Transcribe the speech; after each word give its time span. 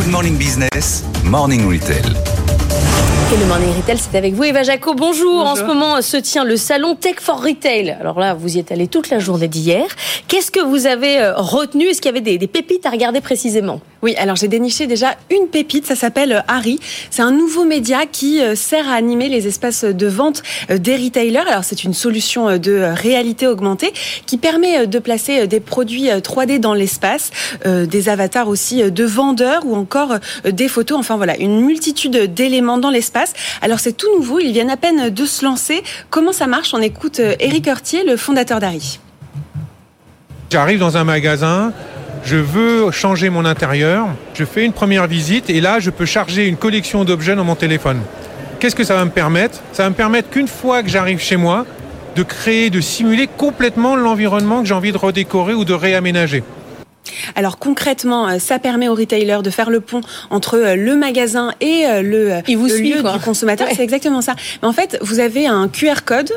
Good 0.00 0.12
Morning 0.12 0.38
Business, 0.38 1.04
Morning 1.24 1.68
Retail. 1.68 2.14
Et 3.34 3.36
le 3.36 3.44
Morning 3.44 3.68
Retail, 3.76 3.98
c'est 3.98 4.16
avec 4.16 4.32
vous, 4.32 4.44
Eva 4.44 4.62
Jaco. 4.62 4.94
Bonjour. 4.94 5.44
En 5.44 5.54
ce 5.54 5.62
moment 5.62 6.00
se 6.00 6.16
tient 6.16 6.42
le 6.42 6.56
salon 6.56 6.94
Tech 6.94 7.16
for 7.20 7.42
Retail. 7.42 7.90
Alors 8.00 8.18
là, 8.18 8.32
vous 8.32 8.56
y 8.56 8.60
êtes 8.60 8.72
allé 8.72 8.88
toute 8.88 9.10
la 9.10 9.18
journée 9.18 9.46
d'hier. 9.46 9.84
Qu'est-ce 10.26 10.50
que 10.50 10.60
vous 10.60 10.86
avez 10.86 11.18
euh, 11.18 11.34
retenu? 11.36 11.84
Est-ce 11.84 12.00
qu'il 12.00 12.08
y 12.08 12.14
avait 12.14 12.22
des, 12.22 12.38
des 12.38 12.46
pépites 12.46 12.86
à 12.86 12.90
regarder 12.90 13.20
précisément? 13.20 13.82
Oui, 14.02 14.14
alors 14.16 14.36
j'ai 14.36 14.48
déniché 14.48 14.86
déjà 14.86 15.16
une 15.30 15.48
pépite, 15.48 15.86
ça 15.86 15.94
s'appelle 15.94 16.32
euh, 16.32 16.40
Harry. 16.48 16.80
C'est 17.10 17.22
un 17.22 17.32
nouveau 17.32 17.64
média 17.64 18.06
qui 18.10 18.40
euh, 18.40 18.54
sert 18.54 18.88
à 18.88 18.94
animer 18.94 19.28
les 19.28 19.46
espaces 19.46 19.84
de 19.84 20.06
vente 20.06 20.42
des 20.68 20.96
retailers. 20.96 21.46
Alors 21.48 21.64
c'est 21.64 21.84
une 21.84 21.94
solution 21.94 22.58
de 22.58 22.92
réalité 22.94 23.46
augmentée 23.46 23.92
qui 24.26 24.38
permet 24.38 24.86
de 24.86 24.98
placer 24.98 25.46
des 25.46 25.60
produits 25.60 26.08
3D 26.08 26.58
dans 26.58 26.74
l'espace, 26.74 27.30
des 27.64 28.08
avatars 28.08 28.48
aussi 28.48 28.90
de 28.90 29.04
vendeurs 29.04 29.62
ou 29.66 29.76
encore 29.76 30.18
des 30.44 30.68
photos. 30.68 30.98
Enfin 30.98 31.16
voilà, 31.16 31.36
une 31.38 31.60
multitude 31.60 32.32
d'éléments 32.34 32.78
dans 32.78 32.90
l'espace 32.90 33.34
alors 33.62 33.80
c'est 33.80 33.92
tout 33.92 34.08
nouveau, 34.16 34.38
ils 34.38 34.52
viennent 34.52 34.70
à 34.70 34.76
peine 34.76 35.10
de 35.10 35.24
se 35.24 35.44
lancer. 35.44 35.82
Comment 36.10 36.32
ça 36.32 36.46
marche? 36.46 36.74
On 36.74 36.80
écoute 36.80 37.20
Eric 37.40 37.68
euh, 37.68 37.72
Heurtier, 37.72 38.04
le 38.04 38.16
fondateur 38.16 38.60
d'Ari. 38.60 39.00
J'arrive 40.50 40.80
dans 40.80 40.96
un 40.96 41.04
magasin, 41.04 41.72
je 42.24 42.36
veux 42.36 42.90
changer 42.90 43.30
mon 43.30 43.44
intérieur, 43.44 44.08
je 44.34 44.44
fais 44.44 44.64
une 44.64 44.72
première 44.72 45.06
visite 45.06 45.50
et 45.50 45.60
là 45.60 45.80
je 45.80 45.90
peux 45.90 46.04
charger 46.04 46.46
une 46.46 46.56
collection 46.56 47.04
d'objets 47.04 47.34
dans 47.34 47.44
mon 47.44 47.54
téléphone. 47.54 48.00
Qu'est-ce 48.58 48.76
que 48.76 48.84
ça 48.84 48.94
va 48.94 49.04
me 49.04 49.10
permettre? 49.10 49.60
Ça 49.72 49.84
va 49.84 49.90
me 49.90 49.94
permettre 49.94 50.30
qu'une 50.30 50.48
fois 50.48 50.82
que 50.82 50.88
j'arrive 50.88 51.18
chez 51.18 51.36
moi, 51.36 51.64
de 52.16 52.22
créer, 52.22 52.70
de 52.70 52.80
simuler 52.80 53.26
complètement 53.26 53.96
l'environnement 53.96 54.60
que 54.60 54.68
j'ai 54.68 54.74
envie 54.74 54.92
de 54.92 54.98
redécorer 54.98 55.54
ou 55.54 55.64
de 55.64 55.72
réaménager. 55.72 56.42
Alors 57.36 57.58
concrètement, 57.58 58.28
euh, 58.28 58.38
ça 58.38 58.58
permet 58.58 58.88
aux 58.88 58.94
retailers 58.94 59.42
de 59.42 59.50
faire 59.50 59.70
le 59.70 59.80
pont 59.80 60.00
entre 60.30 60.56
euh, 60.56 60.76
le 60.76 60.96
magasin 60.96 61.52
et 61.60 61.86
euh, 61.86 62.02
le, 62.02 62.32
Il 62.48 62.58
vous 62.58 62.66
lieu 62.66 63.02
du 63.02 63.20
consommateur. 63.24 63.68
C'est 63.74 63.82
exactement 63.82 64.20
ça. 64.20 64.34
Mais 64.62 64.68
en 64.68 64.72
fait, 64.72 64.98
vous 65.02 65.20
avez 65.20 65.46
un 65.46 65.68
QR 65.68 66.02
code 66.04 66.32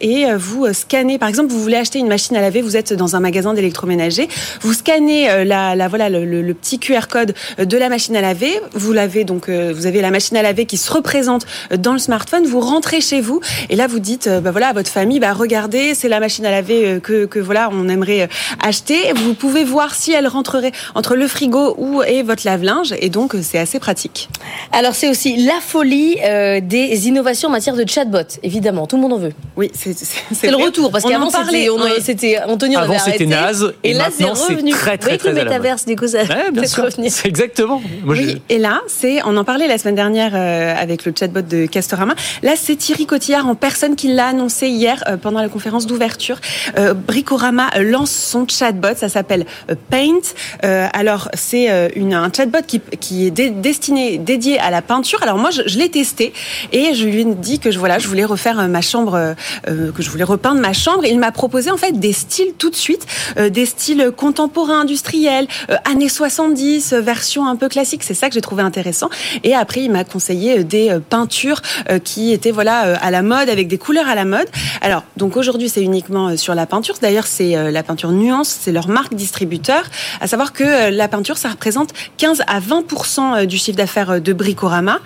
et 0.00 0.26
vous 0.36 0.72
scannez. 0.72 1.18
Par 1.18 1.28
exemple, 1.28 1.50
vous 1.50 1.60
voulez 1.60 1.76
acheter 1.76 1.98
une 1.98 2.08
machine 2.08 2.36
à 2.36 2.40
laver, 2.40 2.62
vous 2.62 2.76
êtes 2.76 2.92
dans 2.92 3.16
un 3.16 3.20
magasin 3.20 3.54
d'électroménager, 3.54 4.28
vous 4.60 4.72
scannez 4.72 5.44
la, 5.44 5.74
la 5.74 5.88
voilà 5.88 6.08
le, 6.08 6.52
petit 6.54 6.78
QR 6.78 7.06
code 7.10 7.34
de 7.58 7.76
la 7.76 7.88
machine 7.88 8.16
à 8.16 8.20
laver. 8.20 8.52
Vous 8.72 8.92
l'avez 8.92 9.24
donc, 9.24 9.48
vous 9.48 9.86
avez 9.86 10.00
la 10.00 10.10
machine 10.10 10.36
à 10.36 10.42
laver 10.42 10.66
qui 10.66 10.76
se 10.76 10.90
représente 10.92 11.46
dans 11.76 11.92
le 11.92 11.98
smartphone. 11.98 12.44
Vous 12.44 12.60
rentrez 12.60 13.00
chez 13.00 13.20
vous 13.20 13.40
et 13.68 13.76
là 13.76 13.86
vous 13.86 13.98
dites, 13.98 14.28
bah 14.28 14.50
voilà, 14.50 14.68
à 14.68 14.72
votre 14.72 14.90
famille, 14.90 15.20
bah 15.20 15.32
regardez, 15.32 15.94
c'est 15.94 16.08
la 16.08 16.20
machine 16.20 16.46
à 16.46 16.50
laver 16.50 17.00
que, 17.02 17.26
que 17.26 17.38
voilà 17.38 17.70
on 17.72 17.88
aimerait 17.88 18.28
acheter. 18.62 19.12
Vous 19.14 19.34
pouvez 19.34 19.64
voir 19.64 19.94
si 19.94 20.12
elle 20.12 20.21
rentrerait 20.26 20.72
entre 20.94 21.16
le 21.16 21.26
frigo 21.26 21.74
ou 21.78 22.02
et 22.02 22.22
votre 22.22 22.42
lave-linge. 22.44 22.94
Et 22.98 23.10
donc, 23.10 23.34
c'est 23.42 23.58
assez 23.58 23.78
pratique. 23.78 24.28
Alors, 24.72 24.94
c'est 24.94 25.08
aussi 25.08 25.36
la 25.36 25.60
folie 25.60 26.16
euh, 26.24 26.60
des 26.60 27.08
innovations 27.08 27.48
en 27.48 27.52
matière 27.52 27.76
de 27.76 27.88
chatbot. 27.88 28.18
Évidemment, 28.42 28.86
tout 28.86 28.96
le 28.96 29.02
monde 29.02 29.14
en 29.14 29.18
veut. 29.18 29.32
Oui, 29.56 29.70
c'est 29.74 30.50
le 30.50 30.56
retour. 30.56 30.90
Parce 30.90 31.04
qu'avant, 31.04 31.30
c'était 32.00 32.38
Antonio 32.46 32.78
Avant, 32.78 32.98
c'était 32.98 33.26
naze. 33.26 33.72
Et, 33.84 33.94
là, 33.94 34.08
c'est 34.16 34.24
revenu. 34.24 34.70
Très, 34.72 34.98
très, 34.98 35.18
très, 35.18 35.18
très 35.18 35.28
le 35.28 35.44
métaverse, 35.44 35.84
du 35.84 35.96
coup, 35.96 36.06
ça 36.06 36.22
ouais, 36.22 36.50
bien 36.52 36.66
sûr. 36.66 36.88
C'est 37.08 37.28
exactement. 37.28 37.80
oui, 38.06 38.40
et 38.48 38.58
là, 38.58 38.80
c'est, 38.86 39.22
on 39.24 39.36
en 39.36 39.44
parlait 39.44 39.68
la 39.68 39.78
semaine 39.78 39.94
dernière 39.94 40.32
euh, 40.34 40.74
avec 40.76 41.04
le 41.04 41.12
chatbot 41.18 41.42
de 41.42 41.66
Castorama. 41.66 42.14
Là, 42.42 42.52
c'est 42.56 42.76
Thierry 42.76 43.06
Cotillard 43.06 43.46
en 43.46 43.54
personne 43.54 43.96
qui 43.96 44.08
l'a 44.08 44.28
annoncé 44.28 44.68
hier 44.68 45.02
euh, 45.06 45.16
pendant 45.16 45.40
la 45.40 45.48
conférence 45.48 45.86
d'ouverture. 45.86 46.38
Bricorama 47.06 47.70
lance 47.80 48.10
son 48.10 48.46
chatbot. 48.46 48.94
Ça 48.96 49.08
s'appelle 49.08 49.46
Euh, 50.64 50.86
alors, 50.92 51.28
c'est 51.34 51.70
euh, 51.70 51.88
un 51.96 52.32
chatbot 52.32 52.58
qui, 53.00 53.26
est 53.26 53.30
destiné, 53.30 54.18
dédié 54.18 54.58
à 54.58 54.70
la 54.70 54.82
peinture. 54.82 55.22
Alors 55.22 55.38
moi, 55.38 55.50
je, 55.50 55.78
l'ai 55.78 55.88
testé 55.88 56.32
et 56.72 56.94
je 56.94 57.06
lui 57.06 57.20
ai 57.20 57.24
dit 57.24 57.58
que 57.58 57.70
je, 57.70 57.78
voilà, 57.78 57.98
je 57.98 58.08
voulais 58.08 58.24
refaire 58.24 58.58
euh, 58.58 58.66
ma 58.66 58.80
chambre, 58.80 59.34
que 59.66 60.02
je 60.02 60.10
voulais 60.10 60.24
repeindre 60.24 60.60
ma 60.60 60.72
chambre. 60.72 61.04
Il 61.04 61.18
m'a 61.18 61.32
proposé 61.32 61.70
en 61.70 61.76
fait 61.76 61.98
des 61.98 62.12
styles 62.12 62.52
tout 62.58 62.70
de 62.70 62.76
suite, 62.76 63.06
des 63.38 63.66
styles 63.66 64.10
contemporains, 64.16 64.80
industriels, 64.80 65.46
années 65.84 66.08
70, 66.08 66.94
version 66.94 67.46
un 67.46 67.56
peu 67.56 67.68
classique. 67.68 68.02
C'est 68.02 68.14
ça 68.14 68.28
que 68.28 68.34
j'ai 68.34 68.40
trouvé 68.40 68.62
intéressant. 68.62 69.08
Et 69.44 69.54
après, 69.54 69.82
il 69.82 69.90
m'a 69.90 70.04
conseillé 70.04 70.64
des 70.64 70.98
peintures 71.08 71.60
qui 72.04 72.32
étaient 72.32 72.50
voilà 72.50 72.96
à 72.96 73.10
la 73.10 73.22
mode, 73.22 73.48
avec 73.48 73.68
des 73.68 73.78
couleurs 73.78 74.08
à 74.08 74.14
la 74.14 74.24
mode. 74.24 74.48
Alors, 74.80 75.04
donc 75.16 75.36
aujourd'hui, 75.36 75.68
c'est 75.68 75.82
uniquement 75.82 76.36
sur 76.36 76.54
la 76.54 76.66
peinture. 76.66 76.96
D'ailleurs, 77.00 77.26
c'est 77.26 77.70
la 77.70 77.82
peinture 77.82 78.12
Nuance, 78.12 78.58
c'est 78.60 78.72
leur 78.72 78.88
marque 78.88 79.14
distributeur. 79.14 79.84
À 80.20 80.26
savoir 80.26 80.52
que 80.52 80.64
euh, 80.64 80.90
la 80.90 81.08
peinture, 81.08 81.36
ça 81.36 81.48
représente 81.48 81.90
15 82.18 82.42
à 82.46 82.60
20% 82.60 83.42
euh, 83.42 83.46
du 83.46 83.58
chiffre 83.58 83.76
d'affaires 83.76 84.10
euh, 84.10 84.20
de 84.20 84.32
Bricorama. 84.32 85.00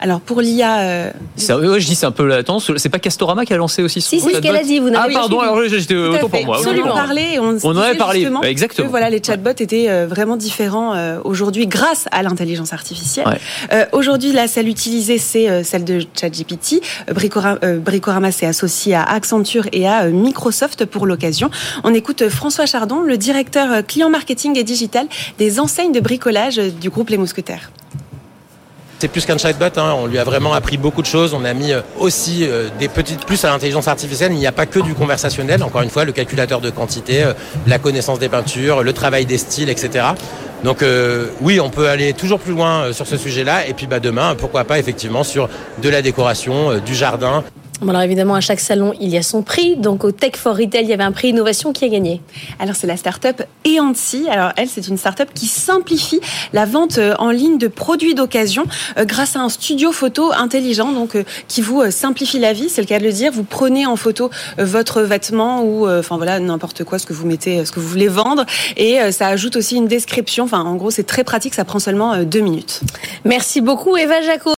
Alors 0.00 0.20
pour 0.20 0.40
l'IA, 0.40 1.12
je 1.36 1.86
dis 1.86 1.94
c'est 1.94 2.06
un 2.06 2.10
peu 2.10 2.26
la 2.26 2.42
tendance. 2.42 2.70
C'est 2.76 2.88
pas 2.88 2.98
Castorama 2.98 3.44
qui 3.44 3.52
a 3.52 3.56
lancé 3.56 3.82
aussi 3.82 4.00
son 4.00 4.08
Si, 4.08 4.20
c'est 4.20 4.36
ce 4.36 4.38
qu'elle 4.40 4.56
a 4.56 4.62
dit. 4.62 4.78
Vous 4.78 4.88
n'avez 4.88 5.14
ah 5.14 5.18
pardon, 5.18 5.40
alors 5.40 5.60
j'étais 5.68 5.94
autant 5.94 6.28
pour 6.28 6.44
moi. 6.44 6.56
Absolument. 6.56 6.86
On 6.86 6.90
en 6.90 6.94
parlait. 6.94 7.38
On, 7.38 7.56
on 7.62 7.76
en 7.76 7.78
avait 7.78 7.98
parlé. 7.98 8.28
Exactement. 8.44 8.86
Que, 8.86 8.90
voilà, 8.90 9.10
les 9.10 9.22
chatbots 9.22 9.50
étaient 9.50 10.06
vraiment 10.06 10.36
différents 10.36 10.94
aujourd'hui 11.24 11.66
grâce 11.66 12.06
à 12.12 12.22
l'intelligence 12.22 12.72
artificielle. 12.72 13.26
aujourd'hui, 13.92 14.32
la 14.32 14.48
celle 14.48 14.68
utilisée, 14.68 15.18
c'est 15.18 15.64
celle 15.64 15.84
de 15.84 16.00
ChatGPT. 16.18 16.80
Bricorama, 17.12 17.58
Bricorama 17.76 18.32
s'est 18.32 18.46
associé 18.46 18.94
à 18.94 19.02
Accenture 19.02 19.66
et 19.72 19.86
à 19.86 20.06
Microsoft 20.06 20.86
pour 20.86 21.06
l'occasion. 21.06 21.50
On 21.84 21.92
écoute 21.92 22.28
François 22.30 22.64
Chardon, 22.64 23.00
le 23.00 23.18
directeur 23.18 23.84
client 23.86 24.08
marketing 24.08 24.29
et 24.30 24.64
digital 24.64 25.06
des 25.38 25.58
enseignes 25.58 25.92
de 25.92 26.00
bricolage 26.00 26.56
du 26.56 26.88
groupe 26.88 27.10
Les 27.10 27.18
Mousquetaires. 27.18 27.70
C'est 29.00 29.08
plus 29.08 29.24
qu'un 29.24 29.38
chatbot, 29.38 29.64
hein. 29.76 29.94
on 29.98 30.06
lui 30.06 30.18
a 30.18 30.24
vraiment 30.24 30.52
appris 30.52 30.76
beaucoup 30.76 31.00
de 31.00 31.06
choses. 31.06 31.32
On 31.34 31.44
a 31.44 31.54
mis 31.54 31.72
euh, 31.72 31.80
aussi 31.98 32.44
euh, 32.44 32.68
des 32.78 32.88
petites 32.88 33.24
plus 33.24 33.42
à 33.44 33.48
l'intelligence 33.48 33.88
artificielle. 33.88 34.30
Il 34.32 34.38
n'y 34.38 34.46
a 34.46 34.52
pas 34.52 34.66
que 34.66 34.78
du 34.78 34.94
conversationnel. 34.94 35.62
Encore 35.62 35.80
une 35.80 35.88
fois, 35.88 36.04
le 36.04 36.12
calculateur 36.12 36.60
de 36.60 36.68
quantité, 36.68 37.24
euh, 37.24 37.32
la 37.66 37.78
connaissance 37.78 38.18
des 38.18 38.28
peintures, 38.28 38.82
le 38.82 38.92
travail 38.92 39.24
des 39.24 39.38
styles, 39.38 39.70
etc. 39.70 40.04
Donc 40.62 40.84
oui, 41.40 41.58
on 41.58 41.70
peut 41.70 41.88
aller 41.88 42.12
toujours 42.12 42.38
plus 42.38 42.52
loin 42.52 42.92
sur 42.92 43.06
ce 43.06 43.16
sujet-là. 43.16 43.66
Et 43.66 43.72
puis 43.72 43.86
bah, 43.86 43.98
demain, 43.98 44.34
pourquoi 44.34 44.64
pas 44.64 44.78
effectivement 44.78 45.24
sur 45.24 45.48
de 45.82 45.88
la 45.88 46.02
décoration, 46.02 46.78
du 46.84 46.94
jardin. 46.94 47.42
Bon 47.80 47.88
alors 47.88 48.02
évidemment, 48.02 48.34
à 48.34 48.42
chaque 48.42 48.60
salon, 48.60 48.92
il 49.00 49.08
y 49.08 49.16
a 49.16 49.22
son 49.22 49.42
prix. 49.42 49.76
Donc 49.76 50.04
au 50.04 50.12
Tech 50.12 50.32
for 50.36 50.54
Retail, 50.54 50.82
il 50.82 50.90
y 50.90 50.92
avait 50.92 51.02
un 51.02 51.12
prix 51.12 51.28
innovation 51.28 51.72
qui 51.72 51.86
a 51.86 51.88
gagné. 51.88 52.20
Alors 52.58 52.76
c'est 52.76 52.86
la 52.86 52.98
start-up 52.98 53.42
Eanti. 53.66 54.28
Alors 54.28 54.52
elle, 54.56 54.68
c'est 54.68 54.86
une 54.86 54.98
start-up 54.98 55.30
qui 55.34 55.46
simplifie 55.46 56.20
la 56.52 56.66
vente 56.66 56.98
euh, 56.98 57.14
en 57.18 57.30
ligne 57.30 57.56
de 57.56 57.68
produits 57.68 58.14
d'occasion 58.14 58.64
euh, 58.98 59.06
grâce 59.06 59.34
à 59.34 59.40
un 59.40 59.48
studio 59.48 59.92
photo 59.92 60.30
intelligent, 60.32 60.92
donc 60.92 61.16
euh, 61.16 61.24
qui 61.48 61.62
vous 61.62 61.90
simplifie 61.90 62.38
la 62.38 62.52
vie. 62.52 62.68
C'est 62.68 62.82
le 62.82 62.86
cas 62.86 62.98
de 62.98 63.04
le 63.04 63.12
dire. 63.12 63.32
Vous 63.32 63.44
prenez 63.44 63.86
en 63.86 63.96
photo 63.96 64.30
votre 64.58 65.00
vêtement 65.00 65.62
ou 65.62 65.88
enfin 65.88 66.16
voilà 66.16 66.38
n'importe 66.38 66.84
quoi 66.84 66.98
ce 66.98 67.06
que 67.06 67.12
vous 67.12 67.26
mettez, 67.26 67.64
ce 67.64 67.72
que 67.72 67.80
vous 67.80 67.88
voulez 67.88 68.08
vendre, 68.08 68.44
et 68.76 68.98
ça 69.12 69.28
ajoute 69.28 69.56
aussi 69.56 69.76
une 69.76 69.86
description. 69.86 70.44
Enfin 70.44 70.60
en 70.60 70.74
gros, 70.76 70.90
c'est 70.90 71.06
très 71.06 71.24
pratique. 71.24 71.54
Ça 71.54 71.64
prend 71.64 71.78
seulement 71.78 72.24
deux 72.24 72.40
minutes. 72.40 72.80
Merci 73.24 73.60
beaucoup, 73.60 73.96
Eva 73.96 74.20
Jaco. 74.22 74.48